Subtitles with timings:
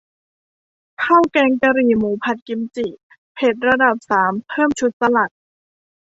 [1.03, 2.87] ข้าวแกงกะหรี่หมูผัดกิมจิ
[3.33, 5.31] เผ็ดระดับสาม เพิ่มชุดสลัด